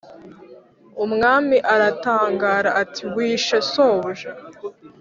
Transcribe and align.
umwami 1.05 1.57
aratangara 1.73 2.69
ati"wishe 2.83 3.57
sobuja?" 3.71 4.31